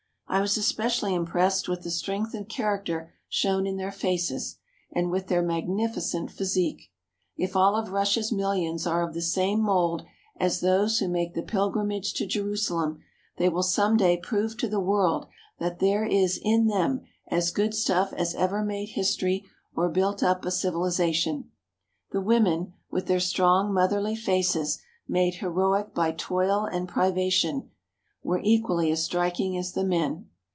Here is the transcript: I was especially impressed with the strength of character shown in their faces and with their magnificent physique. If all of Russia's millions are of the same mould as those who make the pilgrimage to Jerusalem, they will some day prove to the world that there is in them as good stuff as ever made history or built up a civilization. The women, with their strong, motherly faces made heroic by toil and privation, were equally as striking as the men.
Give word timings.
I 0.33 0.39
was 0.39 0.55
especially 0.55 1.13
impressed 1.13 1.67
with 1.67 1.81
the 1.83 1.91
strength 1.91 2.33
of 2.33 2.47
character 2.47 3.11
shown 3.27 3.67
in 3.67 3.75
their 3.75 3.91
faces 3.91 4.59
and 4.89 5.11
with 5.11 5.27
their 5.27 5.41
magnificent 5.41 6.31
physique. 6.31 6.89
If 7.35 7.53
all 7.57 7.75
of 7.75 7.89
Russia's 7.91 8.31
millions 8.31 8.87
are 8.87 9.05
of 9.05 9.13
the 9.13 9.21
same 9.21 9.59
mould 9.59 10.05
as 10.37 10.61
those 10.61 10.99
who 10.99 11.09
make 11.09 11.33
the 11.33 11.43
pilgrimage 11.43 12.13
to 12.13 12.25
Jerusalem, 12.25 13.01
they 13.35 13.49
will 13.49 13.61
some 13.61 13.97
day 13.97 14.15
prove 14.15 14.55
to 14.59 14.69
the 14.69 14.79
world 14.79 15.27
that 15.59 15.79
there 15.79 16.05
is 16.05 16.39
in 16.41 16.67
them 16.67 17.01
as 17.27 17.51
good 17.51 17.75
stuff 17.75 18.13
as 18.13 18.33
ever 18.35 18.63
made 18.63 18.91
history 18.91 19.43
or 19.75 19.89
built 19.89 20.23
up 20.23 20.45
a 20.45 20.51
civilization. 20.51 21.51
The 22.11 22.21
women, 22.21 22.71
with 22.89 23.07
their 23.07 23.19
strong, 23.19 23.73
motherly 23.73 24.15
faces 24.15 24.79
made 25.09 25.35
heroic 25.35 25.93
by 25.93 26.13
toil 26.13 26.63
and 26.63 26.87
privation, 26.87 27.67
were 28.23 28.39
equally 28.43 28.91
as 28.91 29.03
striking 29.03 29.57
as 29.57 29.71
the 29.71 29.83
men. 29.83 30.27